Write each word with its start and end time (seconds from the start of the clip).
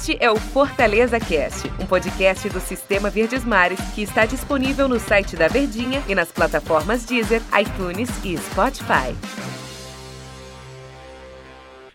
Este 0.00 0.16
é 0.18 0.30
o 0.30 0.36
Fortaleza 0.36 1.20
Cast, 1.20 1.70
um 1.78 1.84
podcast 1.84 2.48
do 2.48 2.58
Sistema 2.58 3.10
Verdes 3.10 3.44
Mares 3.44 3.78
que 3.94 4.00
está 4.00 4.24
disponível 4.24 4.88
no 4.88 4.98
site 4.98 5.36
da 5.36 5.46
Verdinha 5.46 6.02
e 6.08 6.14
nas 6.14 6.32
plataformas 6.32 7.04
Deezer, 7.04 7.42
iTunes 7.60 8.08
e 8.24 8.34
Spotify. 8.38 9.14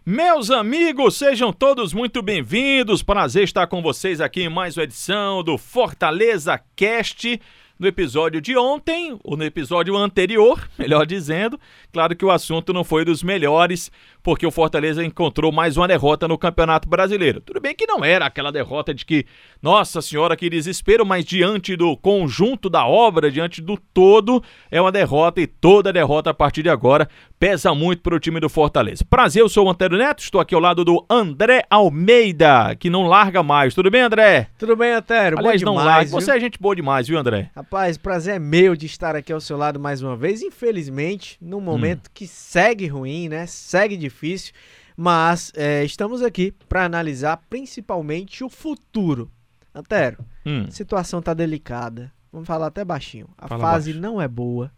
Meus 0.06 0.52
amigos, 0.52 1.18
sejam 1.18 1.52
todos 1.52 1.94
muito 1.94 2.22
bem-vindos. 2.22 3.02
Prazer 3.02 3.44
estar 3.44 3.66
com 3.66 3.82
vocês 3.82 4.22
aqui 4.22 4.44
em 4.44 4.50
mais 4.50 4.78
uma 4.78 4.84
edição 4.84 5.44
do 5.44 5.58
Fortaleza 5.58 6.62
Cast 6.76 7.42
no 7.78 7.88
episódio 7.88 8.40
de 8.40 8.58
ontem, 8.58 9.18
ou 9.24 9.36
no 9.36 9.44
episódio 9.44 9.96
anterior, 9.98 10.68
melhor 10.78 11.06
dizendo. 11.06 11.60
Claro 11.92 12.16
que 12.16 12.26
o 12.26 12.32
assunto 12.32 12.74
não 12.74 12.84
foi 12.84 13.04
dos 13.06 13.22
melhores, 13.24 13.92
porque 14.24 14.46
o 14.46 14.52
Fortaleza 14.52 15.04
encontrou 15.06 15.52
mais 15.52 15.78
uma 15.78 15.88
derrota 15.88 16.28
no 16.28 16.38
Campeonato 16.38 16.88
Brasileiro. 16.90 17.42
Tudo 17.42 17.60
bem 17.60 17.76
que 17.76 17.86
não 17.86 18.04
era 18.04 18.26
aquela 18.26 18.52
derrota 18.52 18.94
de 18.94 19.06
que, 19.06 19.26
nossa 19.62 20.02
senhora, 20.02 20.36
que 20.36 20.50
desespero, 20.50 21.06
mas 21.06 21.26
diante 21.26 21.76
do 21.76 21.96
conjunto 21.98 22.70
da 22.70 22.86
obra, 22.86 23.30
diante 23.32 23.62
do 23.62 23.78
todo, 23.94 24.44
é 24.72 24.82
uma 24.82 24.92
derrota 24.92 25.42
e 25.42 25.48
toda 25.48 25.94
derrota 25.94 26.32
a 26.32 26.34
partir 26.34 26.64
de 26.64 26.70
agora 26.70 27.08
pesa 27.40 27.76
muito 27.76 28.02
para 28.02 28.16
o 28.16 28.20
time 28.20 28.40
do 28.40 28.50
Fortaleza. 28.50 29.06
Prazer, 29.08 29.42
eu 29.42 29.50
sou 29.50 29.66
o 29.66 29.70
Antero 29.70 29.98
Neto, 29.98 30.20
estou 30.24 30.40
aqui 30.42 30.56
ao 30.56 30.62
lado 30.62 30.84
do 30.86 31.06
André 31.10 31.64
Almeida, 31.70 32.76
que 32.80 32.90
não 32.90 33.04
larga 33.04 33.44
mais. 33.44 33.74
Tudo 33.76 33.92
bem, 33.92 34.02
André? 34.02 34.48
Tudo 34.58 34.76
bem, 34.76 34.94
Antero? 34.94 35.38
Aliás, 35.38 35.62
Bom 35.62 35.68
não 35.68 35.78
demais, 35.78 35.88
larga. 35.88 36.10
viu? 36.10 36.22
Você 36.22 36.32
é 36.32 36.40
gente 36.40 36.60
boa 36.60 36.76
demais, 36.76 37.08
viu, 37.08 37.20
André? 37.20 37.52
Rapaz, 37.66 37.98
prazer 37.98 38.36
é 38.36 38.40
meu 38.40 38.76
de 38.76 38.86
estar 38.86 39.16
aqui 39.16 39.34
ao 39.34 39.42
seu 39.42 39.58
lado 39.58 39.80
mais 39.80 40.00
uma 40.04 40.16
vez. 40.16 40.44
Infelizmente, 40.44 41.36
num 41.42 41.60
momento 41.60 42.12
que 42.14 42.28
segue 42.28 42.86
ruim, 42.86 43.28
né? 43.28 43.48
Segue 43.48 43.98
difícil, 43.98 44.54
mas 44.96 45.52
é, 45.56 45.84
estamos 45.84 46.22
aqui 46.22 46.52
para 46.70 46.86
analisar 46.86 47.38
principalmente 47.50 48.44
o 48.44 48.50
futuro. 48.50 49.32
Antero, 49.74 50.24
Hum. 50.46 50.66
a 50.68 50.72
situação 50.72 51.24
tá 51.24 51.34
delicada. 51.34 52.14
Vamos 52.32 52.48
falar 52.48 52.68
até 52.68 52.86
baixinho. 52.86 53.28
A 53.36 53.48
Fala 53.48 53.62
fase 53.64 53.94
baixo. 53.94 54.00
não 54.02 54.22
é 54.22 54.28
boa, 54.28 54.72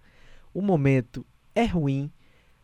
o 0.54 0.62
momento 0.62 1.26
é 1.54 1.66
ruim, 1.66 2.10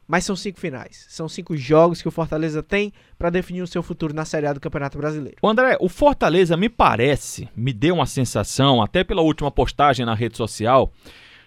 mas 0.08 0.26
são 0.26 0.36
cinco 0.36 0.60
finais. 0.60 1.06
São 1.10 1.28
cinco 1.30 1.56
jogos 1.56 2.02
que 2.02 2.08
o 2.08 2.12
Fortaleza 2.12 2.62
tem 2.62 2.92
para 3.18 3.30
definir 3.30 3.62
o 3.62 3.68
seu 3.68 3.82
futuro 3.82 4.14
na 4.14 4.26
Série 4.26 4.48
A 4.48 4.54
do 4.54 4.60
Campeonato 4.60 4.98
Brasileiro. 4.98 5.38
O 5.42 5.48
André, 5.48 5.78
o 5.80 5.90
Fortaleza 5.90 6.58
me 6.58 6.70
parece, 6.70 7.50
me 7.56 7.74
deu 7.74 7.96
uma 7.96 8.06
sensação, 8.06 8.82
até 8.82 9.04
pela 9.04 9.22
última 9.22 9.52
postagem 9.52 10.06
na 10.06 10.14
rede 10.14 10.38
social, 10.38 10.92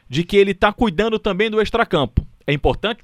de 0.09 0.25
que 0.25 0.37
ele 0.37 0.55
tá 0.55 0.73
cuidando 0.73 1.19
também 1.19 1.51
do 1.51 1.61
extracampo. 1.61 2.27
É 2.47 2.53
importante, 2.53 3.03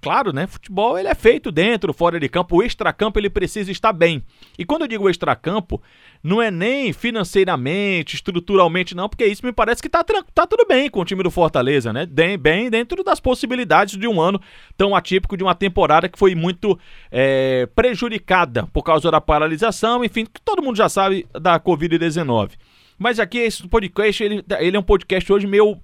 claro, 0.00 0.32
né? 0.32 0.46
Futebol 0.46 0.98
ele 0.98 1.08
é 1.08 1.14
feito 1.14 1.50
dentro, 1.50 1.92
fora 1.92 2.18
de 2.18 2.28
campo. 2.28 2.56
O 2.56 2.62
extracampo 2.62 3.18
ele 3.18 3.30
precisa 3.30 3.70
estar 3.70 3.92
bem. 3.92 4.22
E 4.58 4.64
quando 4.64 4.82
eu 4.82 4.88
digo 4.88 5.08
extracampo, 5.08 5.82
não 6.22 6.40
é 6.40 6.50
nem 6.50 6.92
financeiramente, 6.92 8.14
estruturalmente, 8.14 8.94
não, 8.94 9.08
porque 9.08 9.26
isso 9.26 9.44
me 9.44 9.52
parece 9.52 9.82
que 9.82 9.88
tá, 9.88 10.04
tá 10.04 10.46
tudo 10.46 10.66
bem 10.66 10.88
com 10.88 11.00
o 11.00 11.04
time 11.04 11.22
do 11.22 11.30
Fortaleza, 11.30 11.92
né? 11.92 12.06
Bem, 12.06 12.38
bem 12.38 12.70
dentro 12.70 13.02
das 13.02 13.20
possibilidades 13.20 13.98
de 13.98 14.06
um 14.06 14.20
ano 14.20 14.40
tão 14.76 14.94
atípico 14.94 15.36
de 15.36 15.42
uma 15.42 15.54
temporada 15.54 16.08
que 16.08 16.18
foi 16.18 16.34
muito 16.34 16.78
é, 17.10 17.66
prejudicada 17.74 18.66
por 18.72 18.82
causa 18.82 19.10
da 19.10 19.20
paralisação, 19.20 20.04
enfim, 20.04 20.24
que 20.24 20.40
todo 20.40 20.62
mundo 20.62 20.76
já 20.76 20.88
sabe 20.88 21.26
da 21.40 21.58
Covid-19. 21.58 22.52
Mas 22.98 23.18
aqui 23.18 23.38
esse 23.38 23.66
podcast, 23.66 24.22
ele, 24.22 24.44
ele 24.60 24.76
é 24.76 24.80
um 24.80 24.82
podcast 24.82 25.32
hoje 25.32 25.46
meio, 25.46 25.76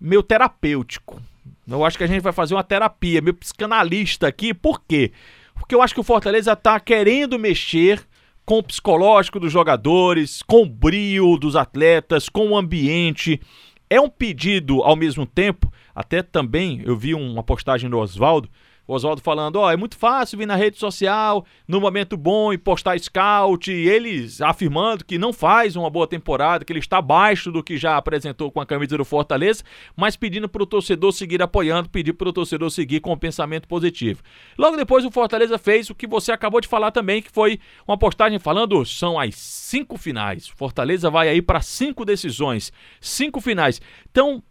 meio 0.00 0.22
terapêutico. 0.22 1.20
Eu 1.66 1.84
acho 1.84 1.96
que 1.96 2.04
a 2.04 2.06
gente 2.06 2.22
vai 2.22 2.32
fazer 2.32 2.54
uma 2.54 2.64
terapia, 2.64 3.20
meio 3.20 3.34
psicanalista 3.34 4.26
aqui, 4.26 4.52
por 4.52 4.82
quê? 4.82 5.12
Porque 5.54 5.74
eu 5.74 5.80
acho 5.80 5.94
que 5.94 6.00
o 6.00 6.04
Fortaleza 6.04 6.54
tá 6.54 6.78
querendo 6.78 7.38
mexer 7.38 8.04
com 8.44 8.58
o 8.58 8.62
psicológico 8.62 9.40
dos 9.40 9.52
jogadores, 9.52 10.42
com 10.42 10.62
o 10.62 10.68
brio 10.68 11.38
dos 11.38 11.56
atletas, 11.56 12.28
com 12.28 12.50
o 12.50 12.56
ambiente. 12.56 13.40
É 13.88 14.00
um 14.00 14.08
pedido 14.08 14.82
ao 14.82 14.96
mesmo 14.96 15.24
tempo, 15.24 15.72
até 15.94 16.22
também 16.22 16.82
eu 16.84 16.96
vi 16.96 17.14
uma 17.14 17.42
postagem 17.42 17.88
do 17.88 17.98
Oswaldo, 17.98 18.48
o 18.86 18.94
Oswaldo 18.94 19.22
falando, 19.22 19.56
ó, 19.56 19.70
é 19.70 19.76
muito 19.76 19.96
fácil 19.96 20.38
vir 20.38 20.46
na 20.46 20.56
rede 20.56 20.78
social, 20.78 21.44
no 21.66 21.80
momento 21.80 22.16
bom 22.16 22.52
e 22.52 22.58
postar 22.58 22.98
scout, 22.98 23.72
e 23.72 23.88
eles 23.88 24.40
afirmando 24.42 25.04
que 25.04 25.16
não 25.18 25.32
faz 25.32 25.74
uma 25.74 25.88
boa 25.88 26.06
temporada, 26.06 26.64
que 26.64 26.72
ele 26.72 26.80
está 26.80 26.98
abaixo 26.98 27.50
do 27.50 27.62
que 27.62 27.76
já 27.76 27.96
apresentou 27.96 28.50
com 28.50 28.60
a 28.60 28.66
camisa 28.66 28.98
do 28.98 29.04
Fortaleza, 29.04 29.64
mas 29.96 30.16
pedindo 30.16 30.48
para 30.48 30.62
o 30.62 30.66
torcedor 30.66 31.12
seguir 31.12 31.40
apoiando, 31.40 31.88
pedir 31.88 32.12
para 32.12 32.28
o 32.28 32.32
torcedor 32.32 32.70
seguir 32.70 33.00
com 33.00 33.12
um 33.12 33.18
pensamento 33.18 33.66
positivo. 33.66 34.22
Logo 34.58 34.76
depois 34.76 35.04
o 35.04 35.10
Fortaleza 35.10 35.56
fez 35.58 35.88
o 35.88 35.94
que 35.94 36.06
você 36.06 36.32
acabou 36.32 36.60
de 36.60 36.68
falar 36.68 36.90
também, 36.90 37.22
que 37.22 37.30
foi 37.30 37.58
uma 37.88 37.96
postagem 37.96 38.38
falando, 38.38 38.84
são 38.84 39.18
as 39.18 39.34
cinco 39.34 39.96
finais. 39.96 40.48
Fortaleza 40.48 41.10
vai 41.10 41.28
aí 41.28 41.40
para 41.40 41.60
cinco 41.62 42.04
decisões, 42.04 42.72
cinco 43.00 43.40
finais. 43.40 43.80
Então, 44.10 44.42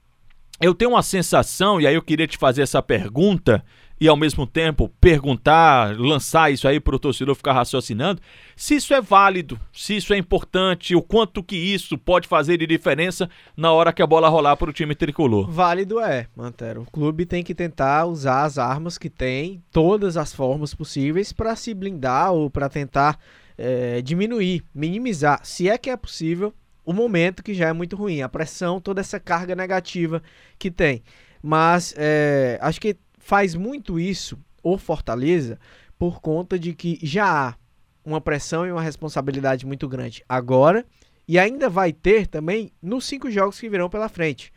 eu 0.62 0.74
tenho 0.74 0.92
uma 0.92 1.04
sensação, 1.04 1.82
e 1.82 1.88
aí 1.88 1.96
eu 1.96 2.02
queria 2.02 2.28
te 2.28 2.38
fazer 2.38 2.62
essa 2.62 2.82
pergunta, 2.82 3.64
e 4.03 4.08
ao 4.09 4.18
mesmo 4.18 4.46
tempo 4.46 4.90
perguntar, 5.00 5.97
lançar 5.97 6.52
isso 6.52 6.68
aí 6.68 6.78
para 6.78 6.94
o 6.94 7.00
torcedor 7.00 7.34
ficar 7.36 7.53
raciocinando, 7.53 8.22
se 8.53 8.75
isso 8.75 8.94
é 8.94 9.00
válido, 9.00 9.58
se 9.72 9.96
isso 9.96 10.14
é 10.14 10.18
importante, 10.18 10.94
o 10.94 11.02
quanto 11.02 11.41
que 11.41 11.56
isso 11.56 11.97
pode 11.97 12.28
fazer 12.28 12.58
de 12.58 12.68
diferença 12.68 13.30
na 13.56 13.72
hora 13.72 13.94
que 13.94 14.02
a 14.02 14.06
bola 14.06 14.28
rolar 14.28 14.58
para 14.58 14.69
o 14.69 14.74
time 14.74 14.94
tricolor. 14.94 15.50
Válido 15.50 16.02
é, 16.02 16.28
Mantero. 16.36 16.81
O 16.81 16.92
clube 16.92 17.25
tem 17.25 17.46
que 17.46 17.56
tentar 17.56 18.06
usar 18.06 18.44
as 18.44 18.58
armas 18.58 18.97
que 18.97 19.09
tem, 19.09 19.63
todas 19.72 20.18
as 20.18 20.34
formas 20.34 20.74
possíveis, 20.74 21.31
para 21.31 21.56
se 21.56 21.74
blindar 21.74 22.34
ou 22.34 22.50
para 22.50 22.68
tentar 22.68 23.18
eh, 23.58 24.02
diminuir, 24.02 24.66
minimizar, 24.75 25.40
se 25.46 25.69
é 25.69 25.78
que 25.78 25.90
é 25.90 25.96
possível, 25.96 26.53
o 26.84 26.92
momento 26.92 27.42
que 27.42 27.53
já 27.53 27.69
é 27.69 27.74
muito 27.74 27.96
ruim, 27.96 28.22
a 28.22 28.28
pressão, 28.28 28.81
toda 28.81 29.00
essa 29.00 29.18
carga 29.18 29.56
negativa 29.56 30.22
que 30.59 30.69
tem. 30.69 31.02
Mas 31.42 31.94
eh, 31.97 32.58
acho 32.62 32.81
que 32.81 32.97
faz 33.24 33.56
muito 33.56 34.00
isso 34.00 34.38
o 34.62 34.78
Fortaleza 34.78 35.58
por 35.98 36.20
conta 36.20 36.60
de 36.60 36.74
que 36.74 37.00
já 37.02 37.50
há 37.50 37.56
uma 38.04 38.20
pressão 38.20 38.68
e 38.68 38.72
uma 38.72 38.82
responsabilidade 38.82 39.66
muito 39.66 39.88
grande 39.88 40.24
agora 40.28 40.86
e 41.26 41.40
ainda 41.40 41.70
vai 41.70 41.94
ter 41.94 42.28
também 42.28 42.72
nos 42.82 43.06
cinco 43.06 43.32
jogos 43.32 43.60
que 43.60 43.70
virão 43.70 43.90
pela 43.90 44.10
frente 44.10 44.52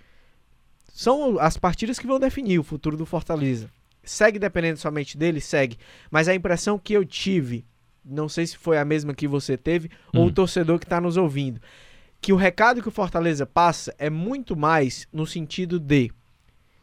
são 0.92 1.38
as 1.38 1.56
partidas 1.56 1.98
que 1.98 2.06
vão 2.06 2.18
definir 2.18 2.58
o 2.58 2.64
futuro 2.64 2.96
do 2.96 3.04
Fortaleza. 3.04 3.70
Segue 4.02 4.38
dependendo 4.38 4.78
somente 4.78 5.16
dele? 5.18 5.40
Segue. 5.42 5.76
Mas 6.10 6.26
a 6.26 6.34
impressão 6.34 6.78
que 6.78 6.94
eu 6.94 7.04
tive, 7.04 7.66
não 8.02 8.28
sei 8.30 8.46
se 8.46 8.56
foi 8.56 8.78
a 8.78 8.84
mesma 8.84 9.12
que 9.14 9.28
você 9.28 9.58
teve, 9.58 9.90
ou 10.14 10.24
Hum. 10.24 10.28
o 10.28 10.32
torcedor 10.32 10.78
que 10.78 10.86
está 10.86 10.98
nos 10.98 11.18
ouvindo, 11.18 11.60
que 12.20 12.32
o 12.32 12.36
recado 12.36 12.80
que 12.80 12.88
o 12.88 12.92
Fortaleza 12.92 13.44
passa 13.44 13.94
é 13.98 14.08
muito 14.08 14.56
mais 14.56 15.06
no 15.12 15.26
sentido 15.26 15.78
de 15.78 16.10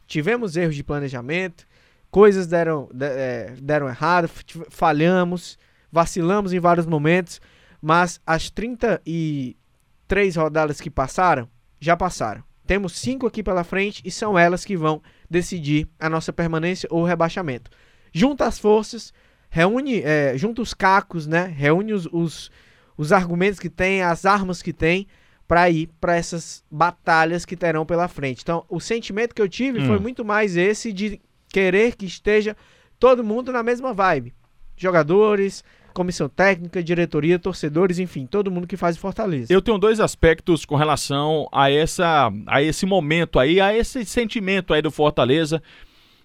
tivemos 0.06 0.56
erros 0.56 0.76
de 0.76 0.84
planejamento, 0.84 1.66
coisas 2.14 2.46
deram, 2.46 2.88
de- 2.94 3.04
eh, 3.06 3.54
deram 3.60 3.88
errado, 3.88 4.30
falhamos, 4.70 5.58
vacilamos 5.90 6.52
em 6.52 6.60
vários 6.60 6.86
momentos, 6.86 7.40
mas 7.82 8.20
as 8.24 8.48
33 8.50 10.36
rodadas 10.36 10.80
que 10.80 10.88
passaram, 10.90 11.48
já 11.80 11.96
passaram. 11.96 12.42
Temos 12.66 12.92
cinco 12.98 13.26
aqui 13.26 13.42
pela 13.42 13.64
frente 13.64 14.00
e 14.04 14.12
são 14.12 14.38
elas 14.38 14.64
que 14.64 14.76
vão 14.76 15.02
decidir 15.28 15.88
a 15.98 16.08
nossa 16.08 16.32
permanência 16.32 16.88
ou 16.90 17.02
rebaixamento. 17.04 17.68
Junta 18.12 18.46
as 18.46 18.60
forças, 18.60 19.12
reúne, 19.50 20.00
é, 20.02 20.38
junta 20.38 20.62
os 20.62 20.72
cacos, 20.72 21.26
né? 21.26 21.52
Reúne 21.56 21.92
os, 21.92 22.06
os, 22.12 22.50
os 22.96 23.12
argumentos 23.12 23.58
que 23.58 23.68
tem, 23.68 24.02
as 24.02 24.24
armas 24.24 24.62
que 24.62 24.72
tem 24.72 25.06
para 25.48 25.68
ir 25.68 25.90
para 26.00 26.16
essas 26.16 26.64
batalhas 26.70 27.44
que 27.44 27.56
terão 27.56 27.84
pela 27.84 28.06
frente. 28.08 28.40
Então, 28.42 28.64
o 28.68 28.78
sentimento 28.80 29.34
que 29.34 29.42
eu 29.42 29.48
tive 29.48 29.80
Hum. 29.80 29.86
foi 29.86 29.98
muito 29.98 30.24
mais 30.24 30.56
esse 30.56 30.92
de 30.92 31.20
querer 31.54 31.94
que 31.94 32.04
esteja 32.04 32.56
todo 32.98 33.22
mundo 33.22 33.52
na 33.52 33.62
mesma 33.62 33.94
vibe. 33.94 34.34
Jogadores, 34.76 35.62
comissão 35.94 36.28
técnica, 36.28 36.82
diretoria, 36.82 37.38
torcedores, 37.38 38.00
enfim, 38.00 38.26
todo 38.26 38.50
mundo 38.50 38.66
que 38.66 38.76
faz 38.76 38.96
o 38.96 39.00
Fortaleza. 39.00 39.52
Eu 39.52 39.62
tenho 39.62 39.78
dois 39.78 40.00
aspectos 40.00 40.64
com 40.64 40.74
relação 40.74 41.48
a, 41.52 41.70
essa, 41.70 42.32
a 42.48 42.60
esse 42.60 42.84
momento 42.84 43.38
aí, 43.38 43.60
a 43.60 43.72
esse 43.72 44.04
sentimento 44.04 44.74
aí 44.74 44.82
do 44.82 44.90
Fortaleza, 44.90 45.62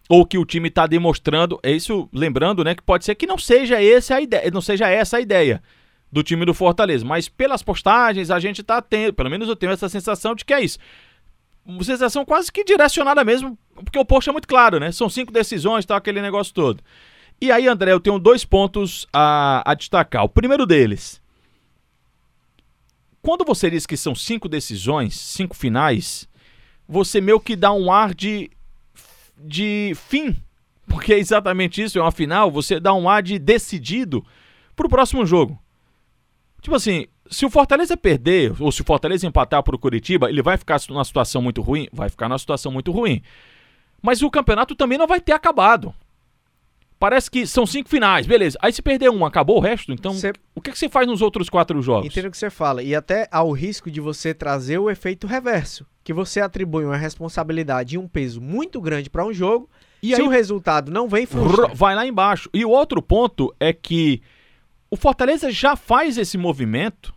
ou 0.10 0.26
que 0.26 0.40
o 0.40 0.46
time 0.46 0.68
está 0.68 0.88
demonstrando. 0.88 1.60
É 1.62 1.72
isso, 1.72 2.10
lembrando, 2.12 2.64
né, 2.64 2.74
que 2.74 2.82
pode 2.82 3.06
ser 3.06 3.14
que 3.14 3.28
não 3.28 3.38
seja 3.38 3.80
esse 3.80 4.12
a 4.12 4.20
ideia, 4.20 4.50
não 4.50 4.62
seja 4.62 4.90
essa 4.90 5.18
a 5.18 5.22
ideia 5.22 5.62
do 6.12 6.24
time 6.24 6.44
do 6.44 6.56
Fortaleza, 6.56 7.06
mas 7.06 7.30
pelas 7.30 7.62
postagens 7.62 8.32
a 8.32 8.40
gente 8.40 8.64
tá 8.64 8.82
tendo, 8.82 9.14
pelo 9.14 9.30
menos 9.30 9.48
eu 9.48 9.56
tenho 9.56 9.72
essa 9.72 9.88
sensação 9.88 10.34
de 10.34 10.44
que 10.44 10.56
é 10.56 10.62
isso. 10.62 10.80
Uma 11.64 11.84
sensação 11.84 12.26
quase 12.26 12.52
que 12.52 12.64
direcionada 12.64 13.24
mesmo, 13.24 13.56
porque 13.84 14.00
o 14.00 14.06
post 14.06 14.30
é 14.30 14.34
muito 14.34 14.48
claro, 14.48 14.80
né? 14.80 14.92
São 14.92 15.10
cinco 15.10 15.32
decisões, 15.32 15.86
tal, 15.86 15.98
aquele 15.98 16.22
negócio 16.22 16.54
todo. 16.54 16.84
E 17.42 17.52
aí, 17.52 17.68
André, 17.68 17.92
eu 17.92 18.00
tenho 18.00 18.20
dois 18.20 18.44
pontos 18.44 19.08
a, 19.14 19.64
a 19.70 19.74
destacar. 19.74 20.24
O 20.24 20.30
primeiro 20.30 20.66
deles, 20.66 21.22
quando 23.22 23.46
você 23.46 23.70
diz 23.70 23.86
que 23.86 23.96
são 23.96 24.14
cinco 24.14 24.50
decisões, 24.50 25.18
cinco 25.18 25.56
finais, 25.56 26.28
você 26.88 27.22
meio 27.22 27.40
que 27.40 27.56
dá 27.56 27.72
um 27.72 27.92
ar 27.92 28.14
de, 28.14 28.50
de 29.38 29.94
fim. 29.96 30.36
Porque 30.88 31.14
é 31.14 31.20
exatamente 31.20 31.82
isso, 31.82 32.00
é 32.00 32.02
uma 32.02 32.12
final, 32.12 32.50
você 32.50 32.80
dá 32.80 32.94
um 32.94 33.08
ar 33.08 33.22
de 33.22 33.38
decidido 33.38 34.26
pro 34.76 34.90
próximo 34.90 35.24
jogo. 35.26 35.62
Tipo 36.62 36.76
assim, 36.76 37.06
se 37.30 37.46
o 37.46 37.50
Fortaleza 37.50 37.96
perder, 37.96 38.54
ou 38.60 38.72
se 38.72 38.82
o 38.82 38.86
Fortaleza 38.86 39.28
empatar 39.28 39.62
pro 39.62 39.78
Curitiba, 39.78 40.30
ele 40.30 40.42
vai 40.42 40.58
ficar 40.58 40.80
numa 40.90 41.06
situação 41.06 41.42
muito 41.42 41.62
ruim? 41.62 41.88
Vai 41.94 42.10
ficar 42.10 42.28
numa 42.28 42.40
situação 42.40 42.72
muito 42.72 42.92
ruim. 42.92 43.22
Mas 44.02 44.22
o 44.22 44.30
campeonato 44.32 44.76
também 44.76 44.98
não 44.98 45.08
vai 45.08 45.20
ter 45.20 45.32
acabado. 45.34 45.94
Parece 47.00 47.32
que 47.32 47.48
são 47.48 47.66
cinco 47.66 47.88
finais, 47.88 48.28
beleza. 48.28 48.58
Aí 48.62 48.74
se 48.74 48.82
perder 48.82 49.10
um, 49.10 49.26
acabou 49.26 49.58
o 49.58 49.62
resto? 49.62 49.94
Então, 49.94 50.14
Cê- 50.14 50.34
o 50.54 50.60
que, 50.60 50.70
que 50.72 50.78
você 50.78 50.90
faz 50.90 51.08
nos 51.08 51.22
outros 51.22 51.50
quatro 51.50 51.82
jogos? 51.82 52.08
Entendo 52.08 52.26
o 52.28 52.32
que 52.32 52.38
você 52.38 52.50
fala. 52.50 52.84
E 52.84 52.94
até 52.94 53.26
ao 53.32 53.52
risco 53.52 53.90
de 53.90 54.02
você 54.02 54.34
trazer 54.34 54.78
o 54.80 54.90
efeito 54.90 55.26
reverso. 55.26 55.86
Que 56.04 56.12
você 56.12 56.42
atribui 56.42 56.84
uma 56.84 56.98
responsabilidade 56.98 57.96
e 57.96 57.98
um 57.98 58.06
peso 58.08 58.42
muito 58.42 58.82
grande 58.82 59.10
para 59.10 59.26
um 59.26 59.32
jogo. 59.34 59.70
E 60.04 60.14
se 60.14 60.22
aí 60.22 60.28
o 60.28 60.30
resultado 60.30 60.92
não 60.92 61.08
vem, 61.08 61.26
frustra. 61.26 61.70
Vai 61.74 61.96
lá 61.96 62.06
embaixo. 62.06 62.50
E 62.54 62.66
o 62.66 62.70
outro 62.70 63.02
ponto 63.02 63.56
é 63.62 63.72
que 63.72 64.22
o 64.92 64.98
Fortaleza 64.98 65.50
já 65.52 65.78
faz 65.78 66.18
esse 66.18 66.38
movimento, 66.38 67.14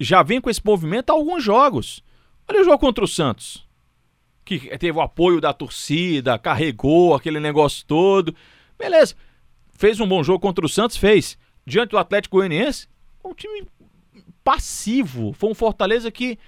já 0.00 0.24
vem 0.24 0.40
com 0.40 0.50
esse 0.50 0.60
movimento 0.64 1.10
há 1.10 1.12
alguns 1.12 1.44
jogos. 1.44 2.02
Olha 2.48 2.62
o 2.62 2.64
jogo 2.64 2.78
contra 2.78 3.04
o 3.04 3.08
Santos, 3.08 3.64
que 4.48 4.78
teve 4.78 4.96
o 4.96 5.02
apoio 5.02 5.40
da 5.40 5.52
torcida, 5.52 6.38
carregou 6.38 7.14
aquele 7.14 7.38
negócio 7.38 7.84
todo. 7.86 8.34
Beleza. 8.78 9.14
Fez 9.76 10.00
um 10.00 10.08
bom 10.08 10.22
jogo 10.22 10.40
contra 10.40 10.64
o 10.64 10.68
Santos, 10.68 10.96
fez. 10.96 11.36
Diante 11.66 11.90
do 11.90 11.98
Atlético 11.98 12.38
Goianiense, 12.38 12.88
um 13.22 13.34
time 13.34 13.66
passivo. 14.42 15.34
Foi 15.34 15.50
um 15.50 15.54
Fortaleza 15.54 16.10
que 16.10 16.38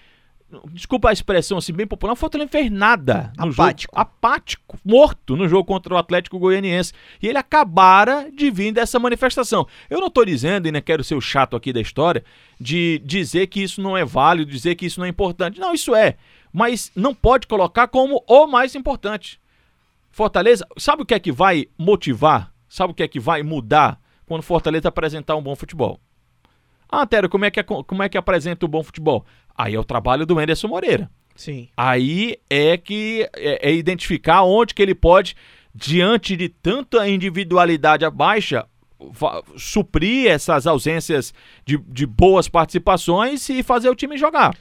desculpa 0.73 1.11
a 1.11 1.13
expressão 1.13 1.59
assim 1.59 1.73
bem 1.73 1.87
popular, 1.87 2.13
o 2.13 2.17
Fortaleza 2.17 2.47
não 2.47 2.51
fez 2.51 2.71
nada 2.71 3.33
Apático. 3.39 3.95
jogo, 3.95 4.03
apático, 4.03 4.79
morto 4.85 5.37
no 5.37 5.47
jogo 5.47 5.65
contra 5.65 5.95
o 5.95 5.97
Atlético 5.97 6.39
Goianiense. 6.39 6.93
E 7.23 7.29
ele 7.29 7.39
acabara 7.39 8.31
de 8.35 8.51
vir 8.51 8.73
dessa 8.73 8.99
manifestação. 8.99 9.67
Eu 9.89 10.01
não 10.01 10.09
estou 10.09 10.25
dizendo, 10.25 10.67
e 10.67 10.73
nem 10.73 10.83
quero 10.83 11.05
ser 11.05 11.15
o 11.15 11.21
chato 11.21 11.55
aqui 11.55 11.73
da 11.73 11.81
história, 11.81 12.25
de 12.59 13.01
dizer 13.05 13.47
que 13.47 13.63
isso 13.63 13.81
não 13.81 13.97
é 13.97 14.05
válido, 14.05 14.51
dizer 14.51 14.75
que 14.75 14.87
isso 14.87 14.99
não 14.99 15.07
é 15.07 15.11
importante. 15.11 15.61
Não, 15.61 15.75
isso 15.75 15.95
é. 15.95 16.17
Mas 16.53 16.91
não 16.95 17.15
pode 17.15 17.47
colocar 17.47 17.89
como 17.89 18.25
o 18.27 18.47
mais 18.47 18.75
importante. 18.75 19.41
Fortaleza, 20.11 20.67
sabe 20.77 21.03
o 21.03 21.07
que 21.07 21.15
é 21.15 21.21
que 21.21 21.31
vai 21.31 21.69
motivar? 21.79 22.53
Sabe 22.69 22.93
o 22.93 22.95
que 22.95 23.03
é 23.03 23.09
que 23.09 23.21
vai 23.21 23.43
mudar 23.43 24.01
quando 24.27 24.41
o 24.41 24.45
Fortaleza 24.45 24.89
apresentar 24.89 25.37
um 25.37 25.43
bom 25.43 25.55
futebol? 25.55 26.01
Ah, 26.89 27.07
Tero, 27.07 27.29
como 27.29 27.45
é 27.45 27.51
que, 27.51 27.63
como 27.63 28.03
é 28.03 28.09
que 28.09 28.19
apresenta 28.19 28.67
o 28.67 28.69
bom 28.69 28.83
futebol? 28.83 29.25
Aí 29.57 29.75
é 29.75 29.79
o 29.79 29.85
trabalho 29.85 30.27
do 30.27 30.39
Anderson 30.39 30.69
Moreira. 30.69 31.11
Sim. 31.37 31.69
Aí 31.77 32.37
é 32.49 32.77
que 32.77 33.29
é, 33.35 33.71
é 33.71 33.73
identificar 33.73 34.43
onde 34.43 34.75
que 34.75 34.83
ele 34.83 34.95
pode, 34.95 35.37
diante 35.75 36.37
de 36.37 36.49
tanta 36.49 37.09
individualidade 37.09 38.09
baixa, 38.11 38.67
suprir 39.57 40.31
essas 40.31 40.67
ausências 40.67 41.33
de, 41.65 41.79
de 41.79 42.07
boas 42.07 42.49
participações 42.49 43.49
e 43.49 43.63
fazer 43.63 43.89
o 43.89 43.95
time 43.95 44.19
jogar. 44.19 44.57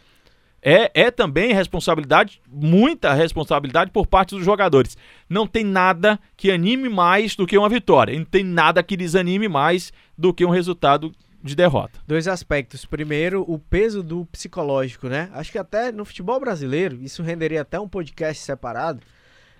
É, 0.61 0.91
é 0.93 1.11
também 1.11 1.53
responsabilidade, 1.53 2.41
muita 2.47 3.13
responsabilidade 3.13 3.91
por 3.91 4.05
parte 4.05 4.35
dos 4.35 4.43
jogadores. 4.43 4.97
Não 5.29 5.47
tem 5.47 5.63
nada 5.63 6.19
que 6.35 6.51
anime 6.51 6.89
mais 6.89 7.35
do 7.35 7.47
que 7.47 7.57
uma 7.57 7.69
vitória. 7.69 8.17
Não 8.17 8.25
tem 8.25 8.43
nada 8.43 8.83
que 8.83 8.97
desanime 8.97 9.47
mais 9.47 9.93
do 10.17 10.33
que 10.33 10.45
um 10.45 10.49
resultado 10.49 11.13
de 11.41 11.55
derrota. 11.55 11.99
Dois 12.05 12.27
aspectos. 12.27 12.85
Primeiro, 12.85 13.43
o 13.47 13.57
peso 13.57 14.03
do 14.03 14.25
psicológico, 14.25 15.07
né? 15.07 15.29
Acho 15.33 15.51
que 15.51 15.57
até 15.57 15.91
no 15.91 16.03
futebol 16.03 16.39
brasileiro, 16.39 17.01
isso 17.01 17.23
renderia 17.23 17.61
até 17.61 17.79
um 17.79 17.87
podcast 17.87 18.43
separado, 18.43 19.01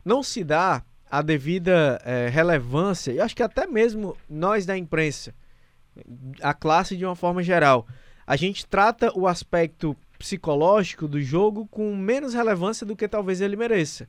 não 0.03 0.21
se 0.21 0.43
dá 0.43 0.83
a 1.09 1.21
devida 1.21 1.99
eh, 2.05 2.29
relevância, 2.29 3.11
e 3.11 3.19
acho 3.19 3.35
que 3.35 3.41
até 3.41 3.65
mesmo 3.65 4.15
nós 4.29 4.65
da 4.65 4.77
imprensa, 4.77 5.33
a 6.41 6.53
classe 6.53 6.95
de 6.95 7.03
uma 7.03 7.15
forma 7.15 7.41
geral, 7.41 7.87
a 8.27 8.35
gente 8.35 8.67
trata 8.67 9.11
o 9.17 9.25
aspecto 9.25 9.97
psicológico 10.19 11.07
do 11.07 11.19
jogo 11.21 11.65
com 11.71 11.95
menos 11.95 12.33
relevância 12.33 12.85
do 12.85 12.95
que 12.95 13.07
talvez 13.07 13.39
ele 13.39 13.55
mereça. 13.55 14.07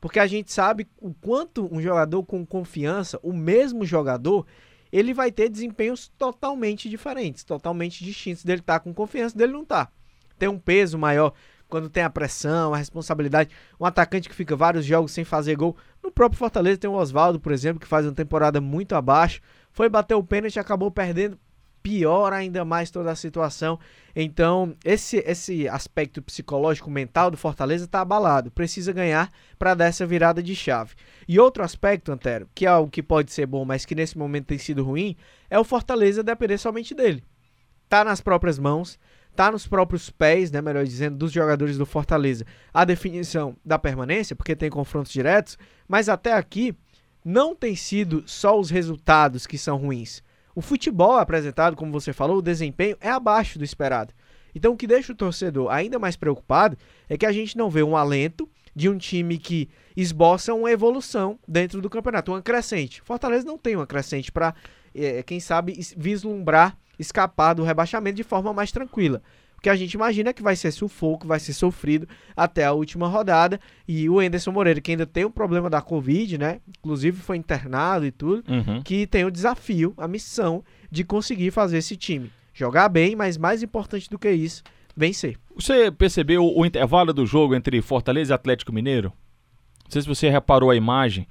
Porque 0.00 0.18
a 0.18 0.26
gente 0.26 0.50
sabe 0.50 0.88
o 0.98 1.12
quanto 1.12 1.68
um 1.72 1.80
jogador 1.80 2.24
com 2.24 2.44
confiança, 2.46 3.20
o 3.22 3.34
mesmo 3.34 3.84
jogador, 3.84 4.46
ele 4.90 5.12
vai 5.12 5.30
ter 5.30 5.50
desempenhos 5.50 6.08
totalmente 6.18 6.88
diferentes, 6.88 7.44
totalmente 7.44 8.02
distintos 8.02 8.42
dele 8.42 8.60
estar 8.60 8.80
com 8.80 8.94
confiança, 8.94 9.36
dele 9.36 9.52
não 9.52 9.62
estar. 9.62 9.92
Tem 10.38 10.48
um 10.48 10.58
peso 10.58 10.98
maior 10.98 11.34
quando 11.68 11.90
tem 11.90 12.02
a 12.02 12.10
pressão, 12.10 12.72
a 12.72 12.78
responsabilidade. 12.78 13.50
Um 13.78 13.84
atacante 13.84 14.28
que 14.28 14.34
fica 14.34 14.56
vários 14.56 14.86
jogos 14.86 15.12
sem 15.12 15.24
fazer 15.24 15.54
gol. 15.54 15.76
No 16.02 16.10
próprio 16.10 16.38
Fortaleza 16.38 16.78
tem 16.78 16.90
o 16.90 16.94
Oswaldo, 16.94 17.38
por 17.38 17.52
exemplo, 17.52 17.78
que 17.78 17.86
faz 17.86 18.06
uma 18.06 18.14
temporada 18.14 18.60
muito 18.60 18.94
abaixo. 18.94 19.42
Foi 19.70 19.88
bater 19.88 20.14
o 20.14 20.24
pênalti 20.24 20.56
e 20.56 20.58
acabou 20.58 20.90
perdendo. 20.90 21.38
Pior 21.82 22.32
ainda 22.32 22.64
mais 22.64 22.90
toda 22.90 23.10
a 23.10 23.16
situação. 23.16 23.78
Então, 24.14 24.74
esse, 24.84 25.18
esse 25.26 25.68
aspecto 25.68 26.20
psicológico 26.20 26.90
mental 26.90 27.30
do 27.30 27.36
Fortaleza 27.36 27.84
está 27.84 28.00
abalado. 28.00 28.50
Precisa 28.50 28.92
ganhar 28.92 29.30
para 29.58 29.74
dar 29.74 29.86
essa 29.86 30.06
virada 30.06 30.42
de 30.42 30.54
chave. 30.54 30.94
E 31.26 31.38
outro 31.38 31.62
aspecto, 31.62 32.12
Antero, 32.12 32.48
que 32.54 32.66
é 32.66 32.68
algo 32.68 32.90
que 32.90 33.02
pode 33.02 33.32
ser 33.32 33.46
bom, 33.46 33.64
mas 33.64 33.84
que 33.84 33.94
nesse 33.94 34.18
momento 34.18 34.46
tem 34.46 34.58
sido 34.58 34.84
ruim, 34.84 35.16
é 35.48 35.58
o 35.58 35.64
Fortaleza 35.64 36.22
depender 36.22 36.58
somente 36.58 36.94
dele. 36.94 37.24
Tá 37.88 38.04
nas 38.04 38.20
próprias 38.20 38.58
mãos, 38.58 38.98
tá 39.34 39.50
nos 39.50 39.66
próprios 39.66 40.10
pés, 40.10 40.50
né, 40.50 40.60
melhor 40.60 40.84
dizendo, 40.84 41.16
dos 41.16 41.32
jogadores 41.32 41.78
do 41.78 41.86
Fortaleza. 41.86 42.44
A 42.74 42.84
definição 42.84 43.56
da 43.64 43.78
permanência, 43.78 44.36
porque 44.36 44.54
tem 44.54 44.70
confrontos 44.70 45.12
diretos, 45.12 45.56
mas 45.88 46.08
até 46.08 46.32
aqui 46.32 46.76
não 47.24 47.54
tem 47.54 47.76
sido 47.76 48.22
só 48.26 48.58
os 48.58 48.70
resultados 48.70 49.46
que 49.46 49.58
são 49.58 49.76
ruins. 49.76 50.22
O 50.60 50.62
futebol 50.62 51.16
apresentado, 51.16 51.74
como 51.74 51.90
você 51.90 52.12
falou, 52.12 52.36
o 52.36 52.42
desempenho 52.42 52.94
é 53.00 53.08
abaixo 53.08 53.58
do 53.58 53.64
esperado. 53.64 54.12
Então, 54.54 54.74
o 54.74 54.76
que 54.76 54.86
deixa 54.86 55.10
o 55.10 55.16
torcedor 55.16 55.70
ainda 55.70 55.98
mais 55.98 56.16
preocupado 56.16 56.76
é 57.08 57.16
que 57.16 57.24
a 57.24 57.32
gente 57.32 57.56
não 57.56 57.70
vê 57.70 57.82
um 57.82 57.96
alento 57.96 58.46
de 58.76 58.86
um 58.86 58.98
time 58.98 59.38
que 59.38 59.70
esboça 59.96 60.52
uma 60.52 60.70
evolução 60.70 61.38
dentro 61.48 61.80
do 61.80 61.88
campeonato, 61.88 62.30
uma 62.30 62.42
crescente. 62.42 63.00
Fortaleza 63.00 63.46
não 63.46 63.56
tem 63.56 63.74
uma 63.74 63.86
crescente 63.86 64.30
para, 64.30 64.54
é, 64.94 65.22
quem 65.22 65.40
sabe, 65.40 65.80
vislumbrar, 65.96 66.76
escapar 66.98 67.54
do 67.54 67.64
rebaixamento 67.64 68.16
de 68.16 68.22
forma 68.22 68.52
mais 68.52 68.70
tranquila. 68.70 69.22
O 69.60 69.62
que 69.62 69.68
a 69.68 69.76
gente 69.76 69.92
imagina 69.92 70.32
que 70.32 70.42
vai 70.42 70.56
ser 70.56 70.70
sufoco, 70.72 71.26
vai 71.26 71.38
ser 71.38 71.52
sofrido 71.52 72.08
até 72.34 72.64
a 72.64 72.72
última 72.72 73.06
rodada. 73.06 73.60
E 73.86 74.08
o 74.08 74.22
Enderson 74.22 74.50
Moreira, 74.52 74.80
que 74.80 74.90
ainda 74.92 75.04
tem 75.04 75.26
o 75.26 75.30
problema 75.30 75.68
da 75.68 75.82
Covid, 75.82 76.38
né? 76.38 76.60
Inclusive 76.78 77.20
foi 77.20 77.36
internado 77.36 78.06
e 78.06 78.10
tudo 78.10 78.42
Uhum. 78.50 78.80
que 78.82 79.06
tem 79.06 79.22
o 79.22 79.30
desafio, 79.30 79.92
a 79.98 80.08
missão 80.08 80.64
de 80.90 81.04
conseguir 81.04 81.50
fazer 81.50 81.76
esse 81.76 81.94
time 81.94 82.32
jogar 82.54 82.88
bem, 82.88 83.14
mas 83.14 83.36
mais 83.36 83.62
importante 83.62 84.08
do 84.08 84.18
que 84.18 84.30
isso, 84.30 84.62
vencer. 84.96 85.36
Você 85.54 85.90
percebeu 85.90 86.42
o 86.44 86.64
intervalo 86.64 87.12
do 87.12 87.26
jogo 87.26 87.54
entre 87.54 87.82
Fortaleza 87.82 88.32
e 88.32 88.34
Atlético 88.34 88.72
Mineiro? 88.72 89.12
Não 89.84 89.90
sei 89.90 90.00
se 90.00 90.08
você 90.08 90.30
reparou 90.30 90.70
a 90.70 90.76
imagem. 90.76 91.28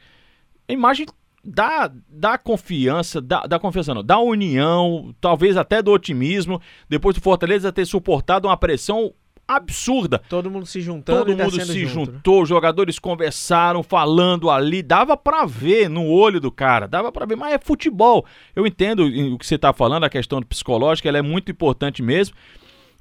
A 0.67 0.73
imagem 0.73 1.07
dá, 1.43 1.91
dá 2.07 2.37
confiança, 2.37 3.21
dá, 3.21 3.41
dá 3.41 3.59
confiança 3.59 3.93
não, 3.93 4.03
dá 4.03 4.19
união, 4.19 5.13
talvez 5.19 5.57
até 5.57 5.81
do 5.81 5.91
otimismo, 5.91 6.61
depois 6.87 7.15
do 7.15 7.21
Fortaleza 7.21 7.71
ter 7.71 7.85
suportado 7.85 8.47
uma 8.47 8.57
pressão 8.57 9.13
absurda. 9.47 10.21
Todo 10.29 10.49
mundo 10.51 10.65
se 10.67 10.79
juntando 10.79 11.19
Todo 11.19 11.31
e 11.31 11.35
mundo 11.35 11.51
se 11.65 11.85
junto, 11.85 12.11
né? 12.11 12.17
juntou, 12.17 12.43
os 12.43 12.49
jogadores 12.49 12.99
conversaram, 12.99 13.81
falando 13.81 14.49
ali, 14.49 14.83
dava 14.83 15.17
pra 15.17 15.43
ver 15.45 15.89
no 15.89 16.05
olho 16.07 16.39
do 16.39 16.51
cara, 16.51 16.87
dava 16.87 17.11
pra 17.11 17.25
ver, 17.25 17.35
mas 17.35 17.53
é 17.53 17.57
futebol. 17.57 18.25
Eu 18.55 18.67
entendo 18.67 19.05
o 19.05 19.37
que 19.39 19.45
você 19.45 19.57
tá 19.57 19.73
falando, 19.73 20.03
a 20.03 20.09
questão 20.09 20.39
psicológica, 20.41 21.09
ela 21.09 21.17
é 21.17 21.23
muito 21.23 21.51
importante 21.51 22.03
mesmo, 22.03 22.35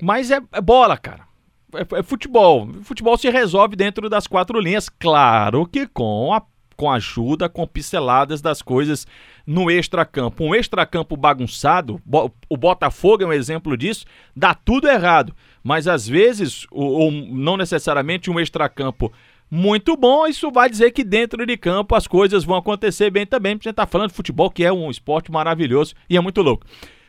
mas 0.01 0.31
é, 0.31 0.41
é 0.53 0.61
bola, 0.61 0.97
cara. 0.97 1.29
É, 1.75 1.99
é 1.99 2.03
futebol. 2.03 2.67
Futebol 2.83 3.19
se 3.19 3.29
resolve 3.29 3.77
dentro 3.77 4.09
das 4.09 4.27
quatro 4.27 4.59
linhas, 4.59 4.89
claro 4.89 5.67
que 5.67 5.87
com 5.87 6.33
a 6.33 6.41
com 6.79 6.89
ajuda, 6.89 7.49
com 7.49 7.67
pinceladas 7.67 8.41
das 8.41 8.63
coisas 8.63 9.05
no 9.45 9.69
extracampo. 9.69 10.45
Um 10.45 10.55
extracampo 10.55 11.17
bagunçado, 11.17 12.01
o 12.49 12.57
Botafogo 12.57 13.25
é 13.25 13.27
um 13.27 13.33
exemplo 13.33 13.77
disso, 13.77 14.07
dá 14.35 14.55
tudo 14.55 14.89
errado. 14.89 15.35
Mas 15.63 15.89
às 15.89 16.07
vezes, 16.07 16.69
ou, 16.71 16.93
ou 16.93 17.11
não 17.11 17.57
necessariamente 17.57 18.31
um 18.31 18.39
extracampo 18.39 19.13
muito 19.51 19.97
bom, 19.97 20.25
isso 20.25 20.53
vai 20.53 20.71
dizer 20.71 20.93
que 20.93 21.03
dentro 21.03 21.45
de 21.45 21.57
campo 21.57 21.97
as 21.97 22.07
coisas 22.07 22.45
vão 22.45 22.57
acontecer 22.57 23.11
bem 23.11 23.27
também, 23.27 23.57
porque 23.57 23.69
a 23.69 23.71
gente 23.71 23.77
tá 23.77 23.87
falando 23.87 24.11
de 24.11 24.17
futebol, 24.17 24.49
que 24.49 24.63
é 24.63 24.73
um 24.73 24.89
esporte 24.89 25.33
maravilhoso 25.33 25.95
e 26.09 26.17
é 26.17 26.21
muito 26.21 26.41
louco. 26.43 26.65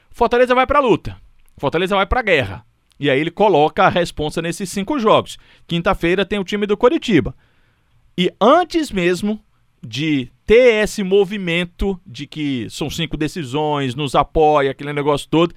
Fortaleza 0.09 0.55
vai 0.55 0.65
pra 0.65 0.79
luta. 0.79 1.15
Fortaleza 1.59 1.95
vai 1.95 2.07
pra 2.07 2.23
guerra. 2.23 2.65
E 2.99 3.07
aí 3.07 3.19
ele 3.19 3.29
coloca 3.29 3.83
a 3.83 3.89
responsa 3.89 4.41
nesses 4.41 4.71
cinco 4.71 4.97
jogos. 4.97 5.37
Quinta-feira 5.67 6.25
tem 6.25 6.39
o 6.39 6.43
time 6.43 6.65
do 6.65 6.75
Coritiba. 6.75 7.35
E 8.17 8.33
antes 8.41 8.91
mesmo 8.91 9.39
de 9.85 10.29
ter 10.45 10.83
esse 10.83 11.03
movimento 11.03 11.99
de 12.05 12.25
que 12.25 12.67
são 12.69 12.89
cinco 12.89 13.15
decisões, 13.15 13.95
nos 13.95 14.15
apoia, 14.15 14.71
aquele 14.71 14.93
negócio 14.93 15.27
todo, 15.29 15.53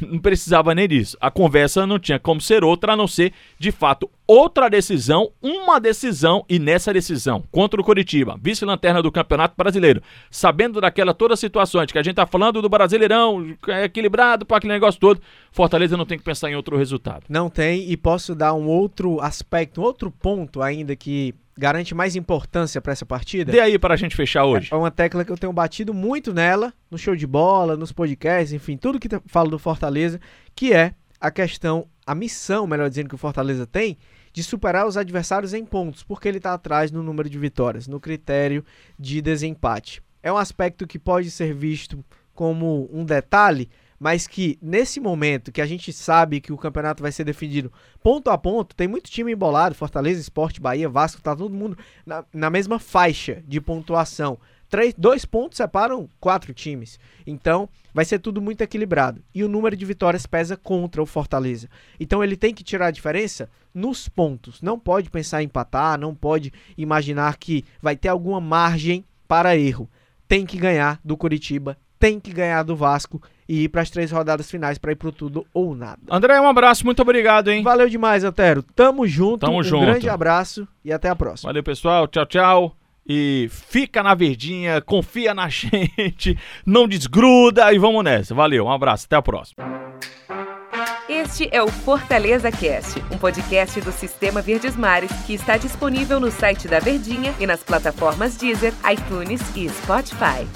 não 0.00 0.18
precisava 0.18 0.74
nem 0.74 0.88
disso. 0.88 1.16
A 1.20 1.30
conversa 1.30 1.86
não 1.86 1.98
tinha 1.98 2.18
como 2.18 2.40
ser 2.40 2.64
outra 2.64 2.92
a 2.92 2.96
não 2.96 3.06
ser, 3.06 3.32
de 3.58 3.70
fato, 3.70 4.10
outra 4.26 4.68
decisão, 4.68 5.30
uma 5.40 5.78
decisão 5.80 6.44
e 6.48 6.58
nessa 6.58 6.92
decisão 6.92 7.42
contra 7.50 7.80
o 7.80 7.84
Curitiba, 7.84 8.38
vice-lanterna 8.40 9.02
do 9.02 9.12
Campeonato 9.12 9.54
Brasileiro, 9.56 10.02
sabendo 10.30 10.80
daquela 10.80 11.14
toda 11.14 11.36
situação 11.36 11.84
de 11.84 11.92
que 11.92 11.98
a 11.98 12.02
gente 12.02 12.16
tá 12.16 12.26
falando 12.26 12.60
do 12.60 12.68
Brasileirão, 12.68 13.56
é 13.68 13.84
equilibrado 13.84 14.44
para 14.44 14.58
aquele 14.58 14.72
negócio 14.72 15.00
todo, 15.00 15.20
Fortaleza 15.50 15.96
não 15.96 16.06
tem 16.06 16.18
que 16.18 16.24
pensar 16.24 16.50
em 16.50 16.56
outro 16.56 16.76
resultado. 16.76 17.24
Não 17.28 17.48
tem 17.48 17.90
e 17.90 17.96
posso 17.96 18.34
dar 18.34 18.54
um 18.54 18.66
outro 18.66 19.20
aspecto, 19.20 19.80
um 19.80 19.84
outro 19.84 20.10
ponto 20.10 20.60
ainda 20.60 20.94
que 20.94 21.34
garante 21.56 21.94
mais 21.94 22.16
importância 22.16 22.80
para 22.80 22.92
essa 22.92 23.06
partida? 23.06 23.50
Dê 23.50 23.60
aí 23.60 23.78
para 23.78 23.94
a 23.94 23.96
gente 23.96 24.14
fechar 24.14 24.44
hoje. 24.44 24.68
É 24.72 24.76
uma 24.76 24.90
tecla 24.90 25.24
que 25.24 25.32
eu 25.32 25.38
tenho 25.38 25.52
batido 25.52 25.94
muito 25.94 26.34
nela, 26.34 26.72
no 26.90 26.98
show 26.98 27.16
de 27.16 27.26
bola, 27.26 27.76
nos 27.76 27.92
podcasts, 27.92 28.52
enfim, 28.52 28.76
tudo 28.76 29.00
que 29.00 29.08
falo 29.26 29.50
do 29.50 29.58
Fortaleza, 29.58 30.20
que 30.54 30.72
é 30.72 30.94
a 31.20 31.30
questão, 31.30 31.88
a 32.06 32.14
missão, 32.14 32.66
melhor 32.66 32.88
dizendo, 32.88 33.08
que 33.08 33.14
o 33.14 33.18
Fortaleza 33.18 33.66
tem 33.66 33.96
de 34.32 34.42
superar 34.42 34.86
os 34.86 34.98
adversários 34.98 35.54
em 35.54 35.64
pontos, 35.64 36.02
porque 36.02 36.28
ele 36.28 36.36
está 36.36 36.52
atrás 36.52 36.90
no 36.90 37.02
número 37.02 37.28
de 37.28 37.38
vitórias, 37.38 37.88
no 37.88 37.98
critério 37.98 38.62
de 38.98 39.22
desempate. 39.22 40.02
É 40.22 40.30
um 40.30 40.36
aspecto 40.36 40.86
que 40.86 40.98
pode 40.98 41.30
ser 41.30 41.54
visto 41.54 42.04
como 42.34 42.86
um 42.92 43.02
detalhe, 43.02 43.70
mas 43.98 44.26
que 44.26 44.58
nesse 44.60 45.00
momento 45.00 45.52
que 45.52 45.60
a 45.60 45.66
gente 45.66 45.92
sabe 45.92 46.40
que 46.40 46.52
o 46.52 46.58
campeonato 46.58 47.02
vai 47.02 47.12
ser 47.12 47.24
definido 47.24 47.72
ponto 48.02 48.30
a 48.30 48.38
ponto, 48.38 48.74
tem 48.74 48.88
muito 48.88 49.10
time 49.10 49.32
embolado, 49.32 49.74
Fortaleza, 49.74 50.20
Esporte, 50.20 50.60
Bahia, 50.60 50.88
Vasco, 50.88 51.22
tá 51.22 51.34
todo 51.34 51.54
mundo 51.54 51.76
na, 52.04 52.24
na 52.32 52.50
mesma 52.50 52.78
faixa 52.78 53.42
de 53.46 53.60
pontuação. 53.60 54.38
Três, 54.68 54.94
dois 54.98 55.24
pontos 55.24 55.58
separam 55.58 56.08
quatro 56.18 56.52
times. 56.52 56.98
Então, 57.26 57.68
vai 57.94 58.04
ser 58.04 58.18
tudo 58.18 58.42
muito 58.42 58.62
equilibrado. 58.62 59.22
E 59.32 59.44
o 59.44 59.48
número 59.48 59.76
de 59.76 59.84
vitórias 59.84 60.26
pesa 60.26 60.56
contra 60.56 61.00
o 61.00 61.06
Fortaleza. 61.06 61.68
Então, 62.00 62.22
ele 62.22 62.36
tem 62.36 62.52
que 62.52 62.64
tirar 62.64 62.86
a 62.88 62.90
diferença 62.90 63.48
nos 63.72 64.08
pontos. 64.08 64.60
Não 64.60 64.78
pode 64.78 65.08
pensar 65.08 65.42
em 65.42 65.46
empatar, 65.46 65.98
não 65.98 66.14
pode 66.14 66.52
imaginar 66.76 67.36
que 67.36 67.64
vai 67.80 67.96
ter 67.96 68.08
alguma 68.08 68.40
margem 68.40 69.04
para 69.28 69.56
erro. 69.56 69.88
Tem 70.26 70.44
que 70.44 70.58
ganhar 70.58 71.00
do 71.04 71.16
Curitiba, 71.16 71.78
tem 71.98 72.18
que 72.18 72.32
ganhar 72.32 72.64
do 72.64 72.74
Vasco 72.74 73.22
e 73.48 73.64
ir 73.64 73.68
para 73.68 73.82
as 73.82 73.90
três 73.90 74.10
rodadas 74.10 74.50
finais 74.50 74.78
para 74.78 74.92
ir 74.92 74.96
pro 74.96 75.12
tudo 75.12 75.46
ou 75.52 75.74
nada. 75.74 75.98
André, 76.10 76.40
um 76.40 76.48
abraço, 76.48 76.84
muito 76.84 77.02
obrigado, 77.02 77.48
hein? 77.48 77.62
Valeu 77.62 77.88
demais, 77.88 78.24
Antero. 78.24 78.62
Tamo 78.62 79.06
junto. 79.06 79.40
Tamo 79.46 79.58
um 79.58 79.62
junto. 79.62 79.84
grande 79.84 80.08
abraço 80.08 80.66
e 80.84 80.92
até 80.92 81.08
a 81.08 81.16
próxima. 81.16 81.48
Valeu, 81.48 81.62
pessoal. 81.62 82.06
Tchau, 82.08 82.26
tchau. 82.26 82.76
E 83.08 83.48
fica 83.50 84.02
na 84.02 84.14
verdinha, 84.14 84.80
confia 84.80 85.32
na 85.32 85.46
gente, 85.48 86.36
não 86.64 86.88
desgruda 86.88 87.72
e 87.72 87.78
vamos 87.78 88.02
nessa. 88.02 88.34
Valeu, 88.34 88.64
um 88.64 88.72
abraço, 88.72 89.06
até 89.06 89.16
a 89.16 89.22
próxima. 89.22 89.64
Este 91.08 91.48
é 91.52 91.62
o 91.62 91.68
Fortaleza 91.68 92.50
Cast, 92.50 93.00
um 93.12 93.16
podcast 93.16 93.80
do 93.80 93.92
Sistema 93.92 94.42
Verdes 94.42 94.76
Mares 94.76 95.12
que 95.24 95.34
está 95.34 95.56
disponível 95.56 96.18
no 96.18 96.32
site 96.32 96.66
da 96.66 96.80
Verdinha 96.80 97.32
e 97.38 97.46
nas 97.46 97.62
plataformas 97.62 98.36
Deezer, 98.36 98.74
iTunes 98.90 99.40
e 99.56 99.68
Spotify. 99.68 100.46